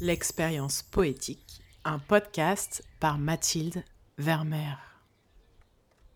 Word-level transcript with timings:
L'expérience 0.00 0.82
poétique, 0.82 1.62
un 1.84 2.00
podcast 2.00 2.82
par 2.98 3.16
Mathilde 3.16 3.84
Vermeer. 4.18 4.76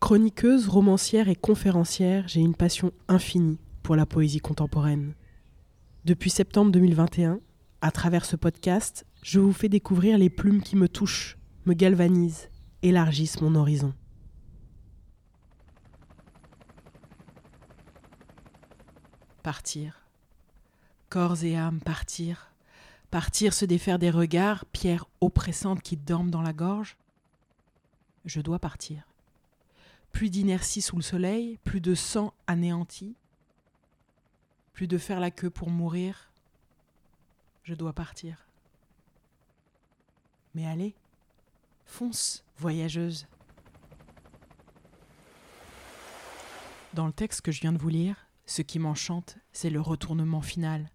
Chroniqueuse, 0.01 0.67
romancière 0.69 1.29
et 1.29 1.37
conférencière, 1.37 2.27
j'ai 2.27 2.41
une 2.41 2.57
passion 2.57 2.91
infinie 3.07 3.61
pour 3.85 3.95
la 3.95 4.05
poésie 4.05 4.41
contemporaine. 4.41 5.15
Depuis 6.05 6.29
septembre 6.29 6.73
2021, 6.73 7.39
à 7.81 7.93
travers 7.93 8.25
ce 8.25 8.35
podcast, 8.35 9.07
je 9.23 9.39
vous 9.39 9.53
fais 9.53 9.69
découvrir 9.69 10.19
les 10.19 10.29
plumes 10.29 10.61
qui 10.61 10.75
me 10.75 10.89
touchent, 10.89 11.39
me 11.65 11.73
galvanisent, 11.73 12.51
élargissent 12.83 13.41
mon 13.41 13.55
horizon. 13.55 13.95
Partir. 19.45 20.01
Corps 21.11 21.45
et 21.45 21.57
âme 21.57 21.79
partir. 21.81 22.48
Partir 23.11 23.55
se 23.55 23.65
défaire 23.65 23.99
des 23.99 24.11
regards, 24.11 24.67
pierres 24.67 25.07
oppressantes 25.21 25.81
qui 25.81 25.97
dorment 25.97 26.31
dans 26.31 26.43
la 26.43 26.53
gorge. 26.53 26.97
Je 28.27 28.41
dois 28.41 28.59
partir. 28.59 29.03
Plus 30.13 30.29
d'inertie 30.29 30.83
sous 30.83 30.97
le 30.97 31.03
soleil, 31.03 31.59
plus 31.65 31.81
de 31.81 31.95
sang 31.95 32.35
anéanti, 32.47 33.15
plus 34.75 34.87
de 34.87 34.99
faire 34.99 35.21
la 35.21 35.31
queue 35.31 35.49
pour 35.51 35.71
mourir. 35.71 36.31
Je 37.63 37.75
dois 37.75 37.95
partir. 37.95 38.47
Mais 40.55 40.67
allez, 40.67 40.95
fonce, 41.87 42.45
voyageuse. 42.59 43.27
Dans 46.93 47.07
le 47.07 47.13
texte 47.13 47.41
que 47.43 47.53
je 47.53 47.61
viens 47.61 47.73
de 47.73 47.79
vous 47.79 47.89
lire, 47.89 48.27
ce 48.45 48.63
qui 48.63 48.79
m'enchante, 48.79 49.39
c'est 49.53 49.71
le 49.71 49.81
retournement 49.81 50.43
final. 50.43 50.91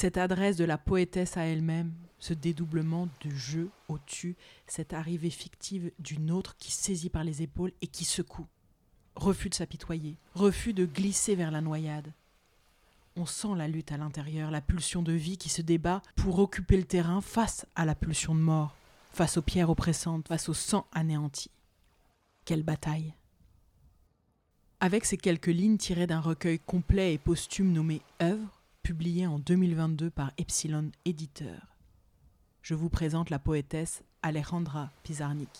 Cette 0.00 0.16
adresse 0.16 0.56
de 0.56 0.64
la 0.64 0.78
poétesse 0.78 1.36
à 1.36 1.42
elle-même, 1.42 1.92
ce 2.18 2.32
dédoublement 2.32 3.06
du 3.20 3.36
jeu 3.36 3.68
au 3.88 3.98
tu, 3.98 4.34
cette 4.66 4.94
arrivée 4.94 5.28
fictive 5.28 5.92
d'une 5.98 6.30
autre 6.30 6.56
qui 6.56 6.72
saisit 6.72 7.10
par 7.10 7.22
les 7.22 7.42
épaules 7.42 7.72
et 7.82 7.86
qui 7.86 8.06
secoue. 8.06 8.46
Refus 9.14 9.50
de 9.50 9.54
s'apitoyer, 9.54 10.16
refus 10.34 10.72
de 10.72 10.86
glisser 10.86 11.34
vers 11.34 11.50
la 11.50 11.60
noyade. 11.60 12.14
On 13.14 13.26
sent 13.26 13.54
la 13.54 13.68
lutte 13.68 13.92
à 13.92 13.98
l'intérieur, 13.98 14.50
la 14.50 14.62
pulsion 14.62 15.02
de 15.02 15.12
vie 15.12 15.36
qui 15.36 15.50
se 15.50 15.60
débat 15.60 16.00
pour 16.16 16.38
occuper 16.38 16.78
le 16.78 16.84
terrain 16.84 17.20
face 17.20 17.66
à 17.76 17.84
la 17.84 17.94
pulsion 17.94 18.34
de 18.34 18.40
mort, 18.40 18.74
face 19.12 19.36
aux 19.36 19.42
pierres 19.42 19.68
oppressantes, 19.68 20.28
face 20.28 20.48
au 20.48 20.54
sang 20.54 20.86
anéanti. 20.92 21.50
Quelle 22.46 22.62
bataille 22.62 23.12
Avec 24.80 25.04
ces 25.04 25.18
quelques 25.18 25.48
lignes 25.48 25.76
tirées 25.76 26.06
d'un 26.06 26.20
recueil 26.20 26.58
complet 26.58 27.12
et 27.12 27.18
posthume 27.18 27.70
nommé 27.70 28.00
Œuvre, 28.22 28.59
publié 28.82 29.26
en 29.26 29.38
2022 29.38 30.10
par 30.10 30.32
Epsilon 30.38 30.90
Éditeur. 31.04 31.76
Je 32.62 32.74
vous 32.74 32.88
présente 32.88 33.30
la 33.30 33.38
poétesse 33.38 34.02
Alejandra 34.22 34.90
Pizarnik. 35.02 35.50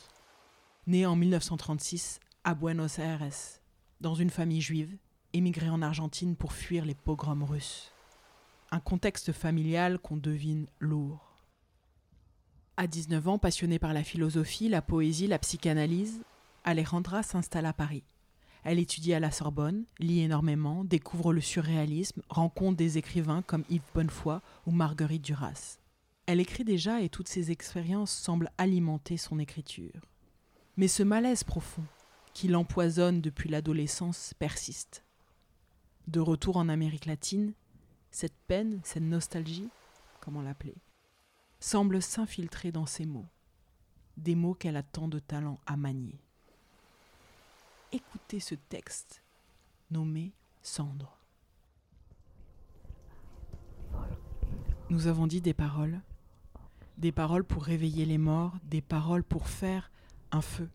Née 0.86 1.06
en 1.06 1.16
1936 1.16 2.20
à 2.44 2.54
Buenos 2.54 2.98
Aires, 2.98 3.28
dans 4.00 4.14
une 4.14 4.30
famille 4.30 4.60
juive, 4.60 4.96
émigrée 5.32 5.70
en 5.70 5.82
Argentine 5.82 6.36
pour 6.36 6.52
fuir 6.52 6.84
les 6.84 6.94
pogroms 6.94 7.44
russes. 7.44 7.92
Un 8.70 8.80
contexte 8.80 9.32
familial 9.32 9.98
qu'on 9.98 10.16
devine 10.16 10.66
lourd. 10.78 11.36
À 12.76 12.86
19 12.86 13.28
ans, 13.28 13.38
passionnée 13.38 13.78
par 13.78 13.92
la 13.92 14.04
philosophie, 14.04 14.68
la 14.68 14.82
poésie, 14.82 15.26
la 15.26 15.38
psychanalyse, 15.38 16.22
Alejandra 16.64 17.22
s'installe 17.22 17.66
à 17.66 17.72
Paris. 17.72 18.04
Elle 18.62 18.78
étudie 18.78 19.14
à 19.14 19.20
la 19.20 19.30
Sorbonne, 19.30 19.84
lit 19.98 20.20
énormément, 20.20 20.84
découvre 20.84 21.32
le 21.32 21.40
surréalisme, 21.40 22.22
rencontre 22.28 22.76
des 22.76 22.98
écrivains 22.98 23.42
comme 23.42 23.64
Yves 23.70 23.82
Bonnefoy 23.94 24.40
ou 24.66 24.70
Marguerite 24.70 25.22
Duras. 25.22 25.78
Elle 26.26 26.40
écrit 26.40 26.64
déjà 26.64 27.00
et 27.00 27.08
toutes 27.08 27.28
ses 27.28 27.50
expériences 27.50 28.12
semblent 28.12 28.50
alimenter 28.58 29.16
son 29.16 29.38
écriture. 29.38 30.00
Mais 30.76 30.88
ce 30.88 31.02
malaise 31.02 31.42
profond, 31.42 31.84
qui 32.34 32.48
l'empoisonne 32.48 33.20
depuis 33.20 33.48
l'adolescence, 33.48 34.34
persiste. 34.38 35.04
De 36.06 36.20
retour 36.20 36.56
en 36.56 36.68
Amérique 36.68 37.06
latine, 37.06 37.54
cette 38.10 38.36
peine, 38.46 38.80
cette 38.84 39.02
nostalgie, 39.02 39.68
comment 40.20 40.42
l'appeler, 40.42 40.76
semble 41.60 42.02
s'infiltrer 42.02 42.72
dans 42.72 42.86
ses 42.86 43.06
mots, 43.06 43.28
des 44.16 44.34
mots 44.34 44.54
qu'elle 44.54 44.76
a 44.76 44.82
tant 44.82 45.08
de 45.08 45.18
talent 45.18 45.58
à 45.66 45.76
manier 45.76 46.20
écoutez 47.92 48.40
ce 48.40 48.54
texte 48.54 49.22
nommé 49.90 50.32
Cendre. 50.62 51.16
Nous 54.90 55.06
avons 55.06 55.26
dit 55.26 55.40
des 55.40 55.54
paroles, 55.54 56.00
des 56.98 57.12
paroles 57.12 57.44
pour 57.44 57.64
réveiller 57.64 58.04
les 58.04 58.18
morts, 58.18 58.54
des 58.64 58.80
paroles 58.80 59.24
pour 59.24 59.48
faire 59.48 59.90
un 60.30 60.40
feu, 60.40 60.68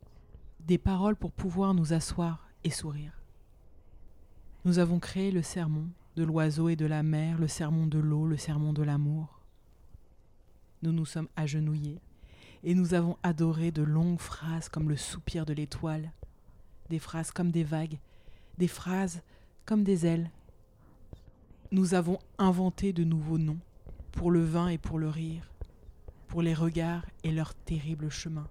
des 0.62 0.78
paroles 0.78 1.16
pour 1.16 1.32
pouvoir 1.32 1.74
nous 1.74 1.94
asseoir 1.94 2.48
et 2.64 2.70
sourire. 2.70 3.22
Nous 4.64 4.80
avons 4.80 5.00
créé 5.00 5.32
le 5.32 5.42
sermon 5.42 5.88
de 6.16 6.24
l'oiseau 6.24 6.70
et 6.70 6.76
de 6.76 6.86
la 6.86 7.04
mer, 7.04 7.38
le 7.38 7.48
sermon 7.48 7.88
de 7.88 8.00
l'eau, 8.00 8.26
le 8.26 8.38
sermon 8.38 8.74
de 8.74 8.84
l'amour. 8.84 9.42
Nous 10.82 10.92
nous 10.92 11.06
sommes 11.06 11.30
agenouillés 11.36 12.02
et 12.64 12.74
nous 12.74 12.94
avons 12.94 13.18
adoré 13.22 13.72
de 13.72 13.84
longues 13.84 14.20
phrases 14.20 14.70
comme 14.70 14.90
le 14.90 14.98
soupir 14.98 15.46
de 15.46 15.54
l'étoile, 15.54 16.12
des 16.90 17.00
phrases 17.00 17.32
comme 17.32 17.52
des 17.52 17.64
vagues, 17.64 18.00
des 18.58 18.68
phrases 18.68 19.22
comme 19.66 19.84
des 19.84 20.06
ailes. 20.06 20.30
Nous 21.72 21.94
avons 21.94 22.20
inventé 22.38 22.94
de 22.94 23.04
nouveaux 23.04 23.38
noms 23.38 23.60
pour 24.12 24.32
le 24.32 24.44
vin 24.44 24.68
et 24.70 24.78
pour 24.78 25.00
le 25.00 25.10
rire, 25.10 25.52
pour 26.28 26.42
les 26.42 26.54
regards 26.54 27.06
et 27.24 27.32
leur 27.32 27.54
terrible 27.54 28.10
chemin. 28.10 28.48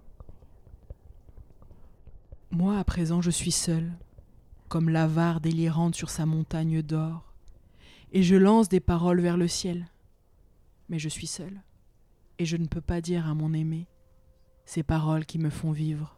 Moi, 2.51 2.77
à 2.77 2.83
présent, 2.83 3.21
je 3.21 3.31
suis 3.31 3.51
seule, 3.51 3.91
comme 4.69 4.89
l'avare 4.89 5.41
délirante 5.41 5.95
sur 5.95 6.09
sa 6.09 6.25
montagne 6.25 6.81
d'or, 6.81 7.33
et 8.13 8.23
je 8.23 8.35
lance 8.35 8.69
des 8.69 8.79
paroles 8.79 9.19
vers 9.19 9.37
le 9.37 9.47
ciel. 9.47 9.87
Mais 10.87 10.99
je 10.99 11.09
suis 11.09 11.27
seule, 11.27 11.61
et 12.39 12.45
je 12.45 12.57
ne 12.57 12.67
peux 12.67 12.81
pas 12.81 13.01
dire 13.01 13.27
à 13.27 13.33
mon 13.33 13.53
aimé 13.53 13.87
ces 14.65 14.83
paroles 14.83 15.25
qui 15.25 15.39
me 15.39 15.49
font 15.49 15.71
vivre. 15.71 16.15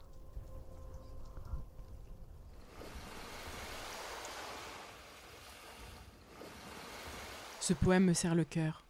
Ce 7.67 7.73
poème 7.73 8.05
me 8.05 8.13
serre 8.13 8.33
le 8.33 8.45
cœur. 8.45 8.85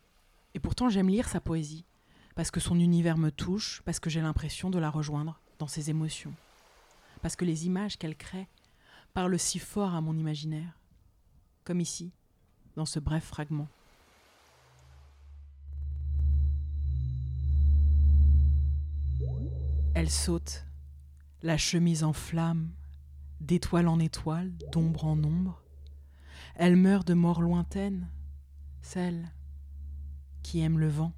Et 0.54 0.60
pourtant 0.60 0.88
j'aime 0.88 1.10
lire 1.10 1.28
sa 1.28 1.40
poésie, 1.40 1.84
parce 2.36 2.52
que 2.52 2.60
son 2.60 2.80
univers 2.80 3.18
me 3.18 3.32
touche, 3.32 3.82
parce 3.86 4.00
que 4.00 4.12
j'ai 4.12 4.22
l'impression 4.22 4.70
de 4.70 4.78
la 4.78 4.92
rejoindre 4.92 5.42
dans 5.58 5.66
ses 5.66 5.90
émotions, 5.90 6.36
parce 7.24 7.36
que 7.36 7.44
les 7.44 7.66
images 7.66 7.98
qu'elle 7.98 8.16
crée 8.16 8.48
parlent 9.16 9.40
si 9.40 9.58
fort 9.58 9.96
à 9.96 10.02
mon 10.02 10.16
imaginaire, 10.16 10.78
comme 11.64 11.82
ici, 11.82 12.12
dans 12.76 12.86
ce 12.86 13.00
bref 13.00 13.24
fragment. 13.24 13.68
Elle 19.96 20.12
saute, 20.12 20.68
la 21.42 21.58
chemise 21.58 22.04
en 22.04 22.14
flamme, 22.14 22.70
d'étoile 23.42 23.88
en 23.88 23.98
étoile, 23.98 24.52
d'ombre 24.72 25.06
en 25.06 25.18
ombre. 25.24 25.64
Elle 26.54 26.76
meurt 26.76 27.08
de 27.08 27.16
mort 27.16 27.42
lointaine, 27.42 28.08
celle 28.88 29.30
qui 30.44 30.62
aime 30.62 30.80
le 30.80 30.88
vent. 30.88 31.12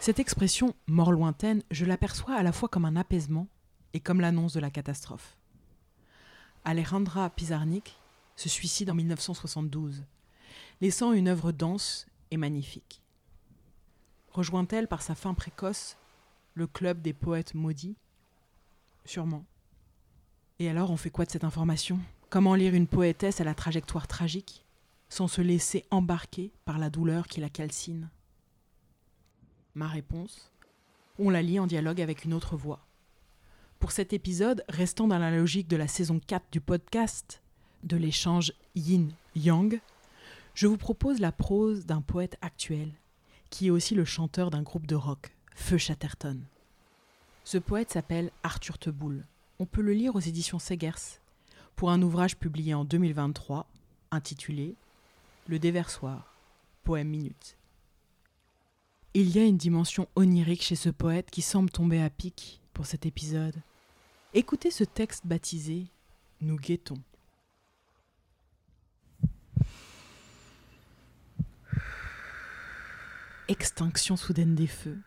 Cette 0.00 0.18
expression 0.18 0.74
mort 0.86 1.12
lointaine, 1.12 1.62
je 1.70 1.84
l'aperçois 1.84 2.34
à 2.34 2.42
la 2.42 2.52
fois 2.52 2.70
comme 2.70 2.86
un 2.86 2.96
apaisement 2.96 3.46
et 3.92 4.00
comme 4.00 4.22
l'annonce 4.22 4.54
de 4.54 4.60
la 4.60 4.70
catastrophe. 4.70 5.36
Alejandra 6.64 7.28
Pizarnik 7.28 7.98
se 8.36 8.48
suicide 8.48 8.88
en 8.88 8.94
1972, 8.94 10.02
laissant 10.80 11.12
une 11.12 11.28
œuvre 11.28 11.52
dense 11.52 12.06
et 12.30 12.38
magnifique. 12.38 13.02
Rejoint-elle 14.30 14.88
par 14.88 15.02
sa 15.02 15.14
fin 15.14 15.34
précoce 15.34 15.98
le 16.54 16.66
club 16.66 17.02
des 17.02 17.12
poètes 17.12 17.52
maudits? 17.52 17.96
Sûrement. 19.04 19.44
Et 20.58 20.70
alors 20.70 20.90
on 20.90 20.96
fait 20.96 21.10
quoi 21.10 21.26
de 21.26 21.30
cette 21.30 21.44
information? 21.44 22.00
Comment 22.30 22.54
lire 22.54 22.74
une 22.74 22.86
poétesse 22.86 23.40
à 23.40 23.44
la 23.44 23.56
trajectoire 23.56 24.06
tragique 24.06 24.64
sans 25.08 25.26
se 25.26 25.40
laisser 25.40 25.84
embarquer 25.90 26.52
par 26.64 26.78
la 26.78 26.88
douleur 26.88 27.26
qui 27.26 27.40
la 27.40 27.48
calcine? 27.48 28.08
Ma 29.74 29.88
réponse 29.88 30.52
On 31.18 31.28
la 31.28 31.42
lit 31.42 31.58
en 31.58 31.66
dialogue 31.66 32.00
avec 32.00 32.24
une 32.24 32.32
autre 32.32 32.56
voix. 32.56 32.86
Pour 33.80 33.90
cet 33.90 34.12
épisode, 34.12 34.62
restant 34.68 35.08
dans 35.08 35.18
la 35.18 35.36
logique 35.36 35.66
de 35.66 35.76
la 35.76 35.88
saison 35.88 36.20
4 36.24 36.44
du 36.52 36.60
podcast, 36.60 37.42
de 37.82 37.96
l'échange 37.96 38.52
yin-yang, 38.76 39.80
je 40.54 40.68
vous 40.68 40.76
propose 40.76 41.18
la 41.18 41.32
prose 41.32 41.84
d'un 41.84 42.00
poète 42.00 42.38
actuel, 42.42 42.92
qui 43.50 43.66
est 43.66 43.70
aussi 43.70 43.96
le 43.96 44.04
chanteur 44.04 44.50
d'un 44.50 44.62
groupe 44.62 44.86
de 44.86 44.94
rock, 44.94 45.34
Feu 45.56 45.78
Chatterton. 45.78 46.38
Ce 47.42 47.58
poète 47.58 47.90
s'appelle 47.90 48.30
Arthur 48.44 48.78
Teboul. 48.78 49.26
On 49.58 49.66
peut 49.66 49.82
le 49.82 49.94
lire 49.94 50.14
aux 50.14 50.20
éditions 50.20 50.60
Segers 50.60 51.18
pour 51.80 51.90
un 51.90 52.02
ouvrage 52.02 52.36
publié 52.36 52.74
en 52.74 52.84
2023 52.84 53.66
intitulé 54.10 54.74
Le 55.46 55.58
déversoir, 55.58 56.36
poème 56.84 57.08
minute. 57.08 57.56
Il 59.14 59.34
y 59.34 59.38
a 59.38 59.46
une 59.46 59.56
dimension 59.56 60.06
onirique 60.14 60.62
chez 60.62 60.76
ce 60.76 60.90
poète 60.90 61.30
qui 61.30 61.40
semble 61.40 61.70
tomber 61.70 62.02
à 62.02 62.10
pic 62.10 62.60
pour 62.74 62.84
cet 62.84 63.06
épisode. 63.06 63.62
Écoutez 64.34 64.70
ce 64.70 64.84
texte 64.84 65.26
baptisé 65.26 65.86
Nous 66.42 66.56
guettons. 66.56 67.02
Extinction 73.48 74.18
soudaine 74.18 74.54
des 74.54 74.66
feux. 74.66 74.98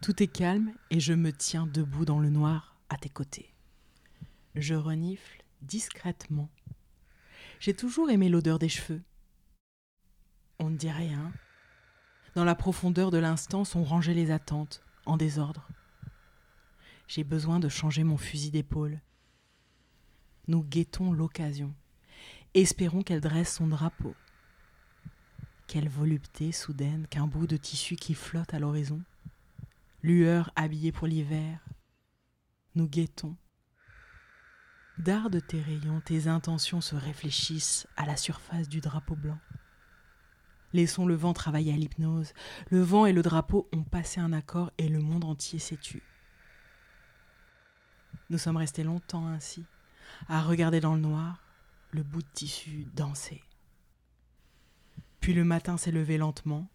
Tout 0.00 0.22
est 0.22 0.28
calme 0.28 0.74
et 0.90 1.00
je 1.00 1.12
me 1.12 1.32
tiens 1.32 1.66
debout 1.66 2.04
dans 2.04 2.20
le 2.20 2.30
noir 2.30 2.76
à 2.88 2.98
tes 2.98 3.08
côtés. 3.08 3.52
Je 4.54 4.76
renifle 4.76 5.43
discrètement. 5.64 6.50
J'ai 7.60 7.74
toujours 7.74 8.10
aimé 8.10 8.28
l'odeur 8.28 8.58
des 8.58 8.68
cheveux. 8.68 9.02
On 10.58 10.70
ne 10.70 10.76
dit 10.76 10.90
rien. 10.90 11.32
Dans 12.34 12.44
la 12.44 12.54
profondeur 12.54 13.10
de 13.10 13.18
l'instant 13.18 13.64
sont 13.64 13.84
rangées 13.84 14.14
les 14.14 14.30
attentes, 14.30 14.82
en 15.06 15.16
désordre. 15.16 15.68
J'ai 17.06 17.24
besoin 17.24 17.60
de 17.60 17.68
changer 17.68 18.04
mon 18.04 18.16
fusil 18.16 18.50
d'épaule. 18.50 19.00
Nous 20.48 20.62
guettons 20.62 21.12
l'occasion. 21.12 21.74
Espérons 22.54 23.02
qu'elle 23.02 23.20
dresse 23.20 23.54
son 23.54 23.66
drapeau. 23.66 24.14
Quelle 25.66 25.88
volupté 25.88 26.52
soudaine 26.52 27.06
qu'un 27.08 27.26
bout 27.26 27.46
de 27.46 27.56
tissu 27.56 27.96
qui 27.96 28.14
flotte 28.14 28.54
à 28.54 28.58
l'horizon. 28.58 29.02
Lueur 30.02 30.50
habillée 30.54 30.92
pour 30.92 31.06
l'hiver. 31.06 31.58
Nous 32.74 32.88
guettons. 32.88 33.36
D'art 34.98 35.28
de 35.28 35.40
tes 35.40 35.60
rayons, 35.60 36.00
tes 36.00 36.28
intentions 36.28 36.80
se 36.80 36.94
réfléchissent 36.94 37.86
à 37.96 38.06
la 38.06 38.16
surface 38.16 38.68
du 38.68 38.80
drapeau 38.80 39.16
blanc. 39.16 39.38
Laissons 40.72 41.06
le 41.06 41.14
vent 41.14 41.32
travailler 41.32 41.72
à 41.72 41.76
l'hypnose. 41.76 42.32
Le 42.70 42.80
vent 42.80 43.06
et 43.06 43.12
le 43.12 43.22
drapeau 43.22 43.68
ont 43.72 43.82
passé 43.82 44.20
un 44.20 44.32
accord 44.32 44.70
et 44.78 44.88
le 44.88 45.00
monde 45.00 45.24
entier 45.24 45.58
s'est 45.58 45.76
tu. 45.76 46.02
Nous 48.30 48.38
sommes 48.38 48.56
restés 48.56 48.84
longtemps 48.84 49.26
ainsi, 49.26 49.64
à 50.28 50.42
regarder 50.42 50.80
dans 50.80 50.94
le 50.94 51.00
noir 51.00 51.42
le 51.90 52.02
bout 52.02 52.22
de 52.22 52.28
tissu 52.32 52.86
danser. 52.94 53.42
Puis 55.20 55.32
le 55.32 55.44
matin 55.44 55.76
s'est 55.76 55.92
levé 55.92 56.18
lentement. 56.18 56.68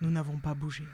Nous 0.00 0.10
n'avons 0.10 0.38
pas 0.38 0.54
bougé. 0.54 0.84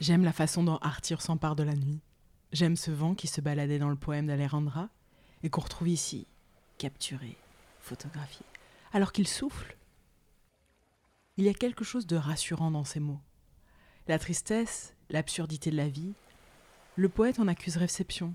J'aime 0.00 0.22
la 0.22 0.32
façon 0.32 0.62
dont 0.62 0.76
Arthur 0.76 1.20
s'empare 1.20 1.56
de 1.56 1.64
la 1.64 1.74
nuit. 1.74 2.00
J'aime 2.52 2.76
ce 2.76 2.92
vent 2.92 3.14
qui 3.14 3.26
se 3.26 3.40
baladait 3.40 3.80
dans 3.80 3.88
le 3.88 3.96
poème 3.96 4.28
d'Alejandra 4.28 4.88
et 5.42 5.50
qu'on 5.50 5.60
retrouve 5.60 5.88
ici, 5.88 6.26
capturé, 6.78 7.36
photographié, 7.80 8.46
alors 8.92 9.10
qu'il 9.10 9.26
souffle. 9.26 9.76
Il 11.36 11.44
y 11.44 11.48
a 11.48 11.54
quelque 11.54 11.84
chose 11.84 12.06
de 12.06 12.16
rassurant 12.16 12.70
dans 12.70 12.84
ces 12.84 13.00
mots. 13.00 13.20
La 14.06 14.20
tristesse, 14.20 14.94
l'absurdité 15.10 15.70
de 15.70 15.76
la 15.76 15.88
vie, 15.88 16.14
le 16.94 17.08
poète 17.08 17.40
en 17.40 17.48
accuse 17.48 17.76
réception. 17.76 18.34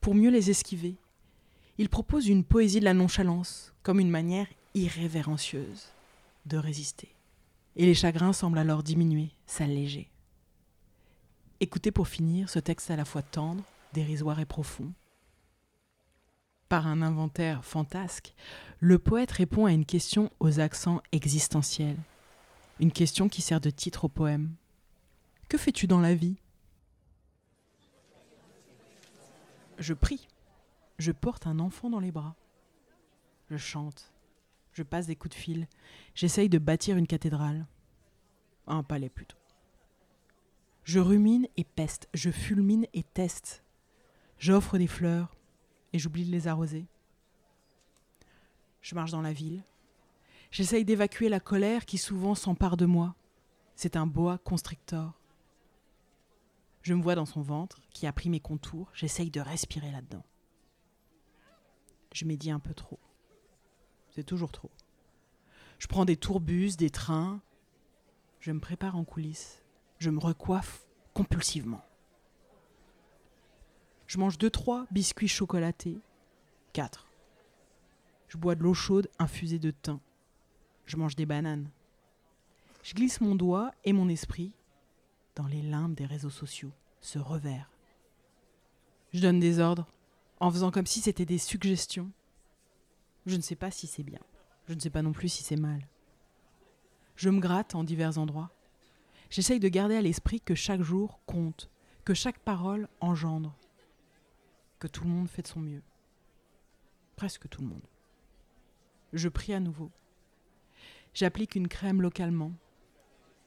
Pour 0.00 0.14
mieux 0.14 0.30
les 0.30 0.50
esquiver, 0.50 0.96
il 1.78 1.88
propose 1.88 2.28
une 2.28 2.44
poésie 2.44 2.80
de 2.80 2.84
la 2.84 2.94
nonchalance, 2.94 3.72
comme 3.82 4.00
une 4.00 4.10
manière 4.10 4.48
irrévérencieuse 4.74 5.88
de 6.44 6.58
résister. 6.58 7.08
Et 7.76 7.86
les 7.86 7.94
chagrins 7.94 8.32
semblent 8.32 8.58
alors 8.58 8.82
diminuer, 8.82 9.30
s'alléger. 9.46 10.10
Écoutez 11.60 11.90
pour 11.90 12.06
finir 12.06 12.48
ce 12.48 12.60
texte 12.60 12.88
à 12.92 12.94
la 12.94 13.04
fois 13.04 13.22
tendre, 13.22 13.64
dérisoire 13.92 14.38
et 14.38 14.46
profond. 14.46 14.92
Par 16.68 16.86
un 16.86 17.02
inventaire 17.02 17.64
fantasque, 17.64 18.32
le 18.78 19.00
poète 19.00 19.32
répond 19.32 19.66
à 19.66 19.72
une 19.72 19.84
question 19.84 20.30
aux 20.38 20.60
accents 20.60 21.02
existentiels, 21.10 21.96
une 22.78 22.92
question 22.92 23.28
qui 23.28 23.42
sert 23.42 23.60
de 23.60 23.70
titre 23.70 24.04
au 24.04 24.08
poème. 24.08 24.54
Que 25.48 25.58
fais-tu 25.58 25.88
dans 25.88 25.98
la 25.98 26.14
vie? 26.14 26.36
Je 29.78 29.94
prie, 29.94 30.28
je 31.00 31.10
porte 31.10 31.48
un 31.48 31.58
enfant 31.58 31.90
dans 31.90 32.00
les 32.00 32.12
bras, 32.12 32.36
je 33.50 33.56
chante, 33.56 34.12
je 34.72 34.84
passe 34.84 35.06
des 35.06 35.16
coups 35.16 35.34
de 35.34 35.40
fil, 35.40 35.66
j'essaye 36.14 36.48
de 36.48 36.58
bâtir 36.58 36.96
une 36.96 37.08
cathédrale, 37.08 37.66
un 38.68 38.84
palais 38.84 39.08
plutôt. 39.08 39.38
Je 40.88 41.00
rumine 41.00 41.46
et 41.58 41.64
peste, 41.64 42.08
je 42.14 42.30
fulmine 42.30 42.86
et 42.94 43.02
teste. 43.02 43.62
J'offre 44.38 44.78
des 44.78 44.86
fleurs 44.86 45.36
et 45.92 45.98
j'oublie 45.98 46.24
de 46.24 46.30
les 46.30 46.48
arroser. 46.48 46.86
Je 48.80 48.94
marche 48.94 49.10
dans 49.10 49.20
la 49.20 49.34
ville. 49.34 49.62
J'essaye 50.50 50.86
d'évacuer 50.86 51.28
la 51.28 51.40
colère 51.40 51.84
qui 51.84 51.98
souvent 51.98 52.34
s'empare 52.34 52.78
de 52.78 52.86
moi. 52.86 53.14
C'est 53.76 53.96
un 53.96 54.06
boa 54.06 54.38
constrictor. 54.38 55.12
Je 56.80 56.94
me 56.94 57.02
vois 57.02 57.16
dans 57.16 57.26
son 57.26 57.42
ventre 57.42 57.82
qui 57.90 58.06
a 58.06 58.12
pris 58.14 58.30
mes 58.30 58.40
contours. 58.40 58.90
J'essaye 58.94 59.28
de 59.28 59.42
respirer 59.42 59.90
là-dedans. 59.90 60.24
Je 62.14 62.24
médis 62.24 62.50
un 62.50 62.60
peu 62.60 62.72
trop. 62.72 62.98
C'est 64.12 64.24
toujours 64.24 64.52
trop. 64.52 64.70
Je 65.78 65.86
prends 65.86 66.06
des 66.06 66.16
tourbus, 66.16 66.78
des 66.78 66.88
trains. 66.88 67.42
Je 68.40 68.52
me 68.52 68.60
prépare 68.60 68.96
en 68.96 69.04
coulisses 69.04 69.62
je 69.98 70.10
me 70.10 70.20
recoiffe 70.20 70.86
compulsivement. 71.14 71.82
Je 74.06 74.18
mange 74.18 74.38
deux, 74.38 74.50
trois 74.50 74.86
biscuits 74.90 75.28
chocolatés. 75.28 76.00
Quatre. 76.72 77.06
Je 78.28 78.38
bois 78.38 78.54
de 78.54 78.62
l'eau 78.62 78.74
chaude 78.74 79.10
infusée 79.18 79.58
de 79.58 79.70
thym. 79.70 80.00
Je 80.86 80.96
mange 80.96 81.16
des 81.16 81.26
bananes. 81.26 81.70
Je 82.82 82.94
glisse 82.94 83.20
mon 83.20 83.34
doigt 83.34 83.72
et 83.84 83.92
mon 83.92 84.08
esprit 84.08 84.52
dans 85.34 85.46
les 85.46 85.62
limbes 85.62 85.94
des 85.94 86.06
réseaux 86.06 86.30
sociaux, 86.30 86.72
ce 87.00 87.18
revers. 87.18 87.70
Je 89.12 89.20
donne 89.20 89.40
des 89.40 89.58
ordres 89.58 89.86
en 90.40 90.50
faisant 90.50 90.70
comme 90.70 90.86
si 90.86 91.00
c'était 91.00 91.26
des 91.26 91.38
suggestions. 91.38 92.10
Je 93.26 93.36
ne 93.36 93.42
sais 93.42 93.56
pas 93.56 93.70
si 93.70 93.86
c'est 93.86 94.02
bien. 94.02 94.20
Je 94.68 94.74
ne 94.74 94.80
sais 94.80 94.90
pas 94.90 95.02
non 95.02 95.12
plus 95.12 95.28
si 95.28 95.42
c'est 95.42 95.56
mal. 95.56 95.86
Je 97.16 97.30
me 97.30 97.40
gratte 97.40 97.74
en 97.74 97.84
divers 97.84 98.18
endroits. 98.18 98.50
J'essaye 99.30 99.60
de 99.60 99.68
garder 99.68 99.96
à 99.96 100.02
l'esprit 100.02 100.40
que 100.40 100.54
chaque 100.54 100.82
jour 100.82 101.20
compte, 101.26 101.70
que 102.04 102.14
chaque 102.14 102.38
parole 102.38 102.88
engendre, 103.00 103.54
que 104.78 104.86
tout 104.86 105.04
le 105.04 105.10
monde 105.10 105.28
fait 105.28 105.42
de 105.42 105.48
son 105.48 105.60
mieux. 105.60 105.82
Presque 107.16 107.48
tout 107.48 107.60
le 107.60 107.68
monde. 107.68 107.86
Je 109.12 109.28
prie 109.28 109.52
à 109.52 109.60
nouveau. 109.60 109.90
J'applique 111.14 111.56
une 111.56 111.68
crème 111.68 112.00
localement. 112.00 112.52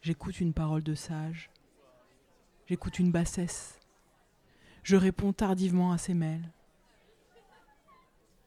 J'écoute 0.02 0.40
une 0.40 0.54
parole 0.54 0.84
de 0.84 0.96
sage. 0.96 1.50
J'écoute 2.68 3.00
une 3.00 3.12
bassesse. 3.12 3.80
Je 4.84 4.96
réponds 4.96 5.34
tardivement 5.34 5.92
à 5.92 5.98
ses 5.98 6.14
mails. 6.14 6.52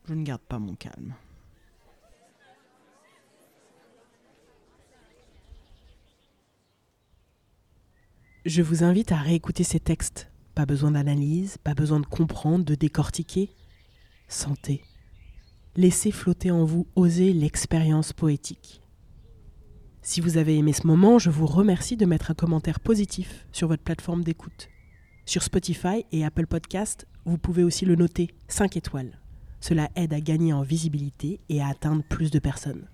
Je 0.07 0.15
ne 0.15 0.25
garde 0.25 0.43
pas 0.43 0.59
mon 0.59 0.75
calme. 0.75 1.15
Je 8.45 8.61
vous 8.61 8.85
invite 8.85 9.11
à 9.11 9.17
réécouter 9.17 9.65
ces 9.65 9.81
textes. 9.81 10.31
Pas 10.55 10.67
besoin 10.67 10.91
d'analyse, 10.91 11.57
pas 11.57 11.73
besoin 11.73 11.99
de 11.99 12.05
comprendre, 12.05 12.63
de 12.63 12.75
décortiquer. 12.75 13.49
Sentez. 14.29 14.83
Laissez 15.77 16.11
flotter 16.11 16.51
en 16.51 16.67
vous, 16.67 16.87
oser 16.95 17.33
l'expérience 17.33 18.13
poétique. 18.13 18.83
Si 20.03 20.21
vous 20.21 20.37
avez 20.37 20.59
aimé 20.59 20.75
ce 20.75 20.87
moment, 20.87 21.19
je 21.19 21.31
vous 21.31 21.47
remercie 21.47 21.97
de 21.97 22.05
mettre 22.05 22.31
un 22.31 22.35
commentaire 22.35 22.81
positif 22.81 23.47
sur 23.51 23.67
votre 23.67 23.83
plateforme 23.83 24.23
d'écoute. 24.23 24.69
Sur 25.25 25.43
Spotify 25.43 26.05
et 26.13 26.23
Apple 26.23 26.47
Podcast, 26.47 27.07
vous 27.25 27.39
pouvez 27.39 27.65
aussi 27.65 27.87
le 27.87 27.97
noter 27.97 28.29
5 28.49 28.77
étoiles. 28.77 29.19
Cela 29.61 29.89
aide 29.97 30.13
à 30.13 30.21
gagner 30.21 30.53
en 30.53 30.61
visibilité 30.61 31.41
et 31.49 31.63
à 31.63 31.69
atteindre 31.69 32.05
plus 32.05 32.31
de 32.31 32.41
personnes. 32.41 32.91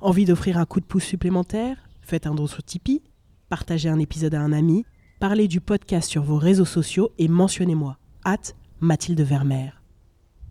Envie 0.00 0.24
d'offrir 0.24 0.58
un 0.58 0.66
coup 0.66 0.80
de 0.80 0.86
pouce 0.86 1.04
supplémentaire? 1.04 1.88
Faites 2.02 2.26
un 2.26 2.34
don 2.34 2.48
sur 2.48 2.64
Tipeee 2.64 3.02
partagez 3.48 3.88
un 3.88 3.98
épisode 3.98 4.34
à 4.34 4.40
un 4.40 4.52
ami, 4.52 4.84
parlez 5.20 5.48
du 5.48 5.60
podcast 5.60 6.10
sur 6.10 6.22
vos 6.22 6.38
réseaux 6.38 6.64
sociaux 6.64 7.12
et 7.18 7.28
mentionnez-moi, 7.28 7.98
hâte 8.24 8.56
Mathilde 8.80 9.20
Vermeer. 9.20 9.82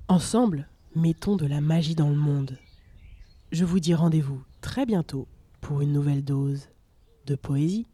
Ensemble, 0.07 0.67
mettons 0.95 1.35
de 1.35 1.45
la 1.45 1.61
magie 1.61 1.95
dans 1.95 2.09
le 2.09 2.15
monde. 2.15 2.57
Je 3.51 3.65
vous 3.65 3.79
dis 3.79 3.93
rendez-vous 3.93 4.41
très 4.61 4.85
bientôt 4.85 5.27
pour 5.61 5.81
une 5.81 5.91
nouvelle 5.91 6.23
dose 6.23 6.69
de 7.25 7.35
poésie. 7.35 7.87